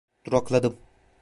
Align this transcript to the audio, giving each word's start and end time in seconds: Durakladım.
Durakladım. 0.25 0.77